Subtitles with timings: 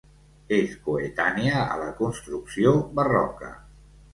[0.55, 3.53] És coetània a la construcció barroca.